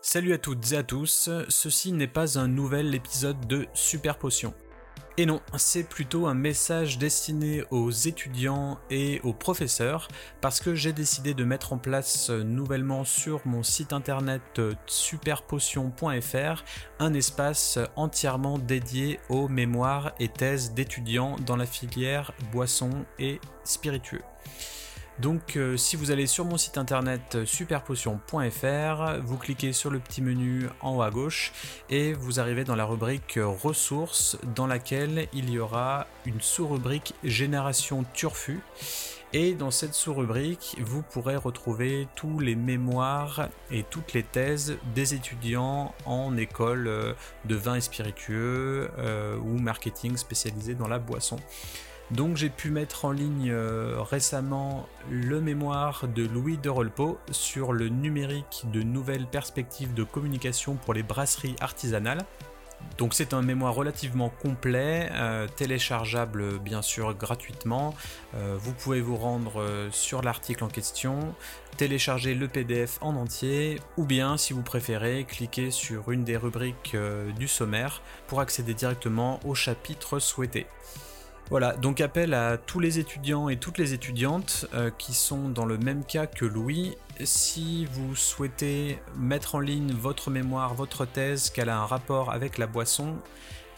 Salut 0.00 0.34
à 0.34 0.38
toutes 0.38 0.72
et 0.72 0.76
à 0.76 0.82
tous, 0.82 1.30
ceci 1.48 1.92
n'est 1.92 2.06
pas 2.06 2.38
un 2.38 2.48
nouvel 2.48 2.94
épisode 2.94 3.46
de 3.46 3.66
Super 3.74 4.18
Potion. 4.18 4.54
Et 5.18 5.24
non, 5.24 5.40
c'est 5.56 5.88
plutôt 5.88 6.26
un 6.26 6.34
message 6.34 6.98
destiné 6.98 7.64
aux 7.70 7.90
étudiants 7.90 8.78
et 8.90 9.20
aux 9.24 9.32
professeurs, 9.32 10.08
parce 10.42 10.60
que 10.60 10.74
j'ai 10.74 10.92
décidé 10.92 11.32
de 11.32 11.42
mettre 11.42 11.72
en 11.72 11.78
place 11.78 12.28
nouvellement 12.28 13.04
sur 13.04 13.40
mon 13.46 13.62
site 13.62 13.94
internet 13.94 14.60
superpotion.fr 14.86 16.64
un 16.98 17.14
espace 17.14 17.78
entièrement 17.96 18.58
dédié 18.58 19.18
aux 19.30 19.48
mémoires 19.48 20.12
et 20.20 20.28
thèses 20.28 20.72
d'étudiants 20.72 21.36
dans 21.46 21.56
la 21.56 21.66
filière 21.66 22.32
boissons 22.52 23.06
et 23.18 23.40
spiritueux. 23.64 24.22
Donc 25.18 25.56
euh, 25.56 25.78
si 25.78 25.96
vous 25.96 26.10
allez 26.10 26.26
sur 26.26 26.44
mon 26.44 26.58
site 26.58 26.76
internet 26.76 27.36
euh, 27.36 27.46
superpotion.fr, 27.46 29.22
vous 29.22 29.38
cliquez 29.38 29.72
sur 29.72 29.90
le 29.90 29.98
petit 29.98 30.20
menu 30.20 30.68
en 30.82 30.96
haut 30.96 31.02
à 31.02 31.10
gauche 31.10 31.52
et 31.88 32.12
vous 32.12 32.38
arrivez 32.38 32.64
dans 32.64 32.76
la 32.76 32.84
rubrique 32.84 33.38
euh, 33.38 33.46
ressources 33.46 34.36
dans 34.54 34.66
laquelle 34.66 35.26
il 35.32 35.48
y 35.48 35.58
aura 35.58 36.06
une 36.26 36.42
sous-rubrique 36.42 37.14
génération 37.24 38.04
turfu. 38.12 38.60
Et 39.32 39.54
dans 39.54 39.70
cette 39.70 39.94
sous-rubrique, 39.94 40.76
vous 40.80 41.02
pourrez 41.02 41.36
retrouver 41.36 42.08
tous 42.14 42.38
les 42.38 42.54
mémoires 42.54 43.48
et 43.70 43.82
toutes 43.82 44.12
les 44.12 44.22
thèses 44.22 44.76
des 44.94 45.14
étudiants 45.14 45.94
en 46.04 46.36
école 46.36 47.16
de 47.44 47.54
vin 47.54 47.74
et 47.74 47.80
spiritueux 47.80 48.88
ou 49.42 49.58
marketing 49.58 50.16
spécialisé 50.16 50.74
dans 50.74 50.88
la 50.88 51.00
boisson. 51.00 51.38
Donc 52.12 52.36
j'ai 52.36 52.50
pu 52.50 52.70
mettre 52.70 53.04
en 53.04 53.10
ligne 53.10 53.50
euh, 53.50 54.00
récemment 54.00 54.88
le 55.10 55.40
mémoire 55.40 56.06
de 56.06 56.24
Louis 56.24 56.56
de 56.56 56.68
Rolpo 56.68 57.18
sur 57.32 57.72
le 57.72 57.88
numérique 57.88 58.64
de 58.72 58.82
nouvelles 58.82 59.26
perspectives 59.26 59.92
de 59.92 60.04
communication 60.04 60.74
pour 60.74 60.94
les 60.94 61.02
brasseries 61.02 61.56
artisanales. 61.60 62.24
Donc 62.98 63.12
c'est 63.14 63.34
un 63.34 63.42
mémoire 63.42 63.74
relativement 63.74 64.28
complet, 64.28 65.08
euh, 65.14 65.48
téléchargeable 65.48 66.60
bien 66.60 66.80
sûr 66.80 67.12
gratuitement. 67.12 67.92
Euh, 68.36 68.56
vous 68.56 68.72
pouvez 68.72 69.00
vous 69.00 69.16
rendre 69.16 69.88
sur 69.90 70.22
l'article 70.22 70.62
en 70.62 70.68
question, 70.68 71.34
télécharger 71.76 72.36
le 72.36 72.46
PDF 72.46 72.98
en 73.00 73.16
entier, 73.16 73.80
ou 73.96 74.04
bien 74.04 74.36
si 74.36 74.52
vous 74.52 74.62
préférez, 74.62 75.24
cliquer 75.24 75.72
sur 75.72 76.12
une 76.12 76.22
des 76.22 76.36
rubriques 76.36 76.96
du 77.36 77.48
sommaire 77.48 78.00
pour 78.28 78.38
accéder 78.40 78.74
directement 78.74 79.40
au 79.44 79.56
chapitre 79.56 80.20
souhaité. 80.20 80.66
Voilà, 81.48 81.74
donc 81.74 82.00
appel 82.00 82.34
à 82.34 82.56
tous 82.56 82.80
les 82.80 82.98
étudiants 82.98 83.48
et 83.48 83.56
toutes 83.56 83.78
les 83.78 83.94
étudiantes 83.94 84.66
euh, 84.74 84.90
qui 84.98 85.14
sont 85.14 85.48
dans 85.48 85.64
le 85.64 85.78
même 85.78 86.04
cas 86.04 86.26
que 86.26 86.44
Louis. 86.44 86.96
Si 87.22 87.86
vous 87.86 88.16
souhaitez 88.16 88.98
mettre 89.16 89.54
en 89.54 89.60
ligne 89.60 89.92
votre 89.92 90.30
mémoire, 90.30 90.74
votre 90.74 91.04
thèse, 91.04 91.50
qu'elle 91.50 91.68
a 91.68 91.78
un 91.78 91.86
rapport 91.86 92.32
avec 92.32 92.58
la 92.58 92.66
boisson, 92.66 93.14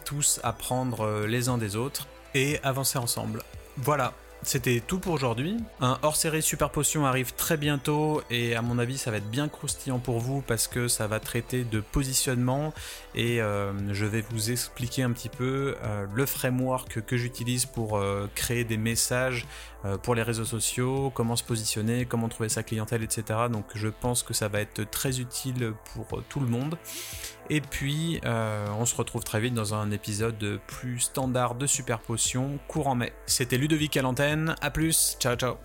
tous 0.05 0.41
apprendre 0.43 1.27
les 1.27 1.49
uns 1.49 1.59
des 1.59 1.77
autres 1.77 2.07
et 2.35 2.59
avancer 2.63 2.99
ensemble. 2.99 3.43
Voilà, 3.77 4.15
c'était 4.47 4.81
tout 4.81 5.01
pour 5.01 5.13
aujourd'hui. 5.13 5.57
Un 5.81 5.99
hors-série 6.03 6.41
Super 6.41 6.71
Potion 6.71 7.05
arrive 7.05 7.35
très 7.35 7.57
bientôt 7.57 8.23
et 8.31 8.55
à 8.55 8.63
mon 8.63 8.79
avis 8.79 8.97
ça 8.97 9.11
va 9.11 9.17
être 9.17 9.29
bien 9.29 9.49
croustillant 9.49 9.99
pour 9.99 10.21
vous 10.21 10.41
parce 10.41 10.69
que 10.69 10.87
ça 10.87 11.09
va 11.09 11.19
traiter 11.19 11.65
de 11.65 11.81
positionnement 11.81 12.73
et 13.17 13.41
euh, 13.43 13.73
je 13.93 14.07
vais 14.07 14.23
vous 14.31 14.53
expliquer 14.53 15.03
un 15.03 15.11
petit 15.11 15.29
peu 15.29 15.75
euh, 15.83 16.07
le 16.15 16.27
framework 16.27 17.01
que 17.01 17.17
j'utilise 17.17 17.67
pour 17.67 17.97
euh, 17.97 18.29
créer 18.35 18.63
des 18.63 18.77
messages 18.77 19.47
pour 20.03 20.17
les 20.17 20.23
réseaux 20.25 20.45
sociaux, 20.45 21.13
comment 21.15 21.37
se 21.37 21.45
positionner, 21.45 22.07
comment 22.07 22.29
trouver 22.29 22.49
sa 22.49 22.65
clientèle, 22.65 23.05
etc. 23.05 23.39
Donc 23.49 23.67
je 23.77 23.87
pense 23.87 24.25
que 24.25 24.35
ça 24.35 24.49
va 24.49 24.61
être 24.61 24.83
très 24.91 25.21
utile 25.21 25.75
pour 25.95 26.25
tout 26.29 26.41
le 26.41 26.49
monde. 26.49 26.77
Et 27.51 27.61
puis 27.61 28.21
on 28.25 28.85
se 28.85 28.97
retrouve 28.97 29.23
très 29.23 29.39
vite 29.39 29.55
dans 29.55 29.75
un 29.75 29.93
épisode 29.93 30.59
plus 30.67 30.99
standard 30.99 31.55
de 31.55 31.69
Super 31.69 32.01
Potion 32.01 32.59
courant 32.67 32.97
mai. 32.97 33.13
C'était 33.27 33.59
Ludovic 33.59 33.97
à 33.97 34.03
l'antenne, 34.03 34.36
à 34.61 34.71
plus, 34.71 35.17
ciao 35.19 35.37
ciao 35.37 35.57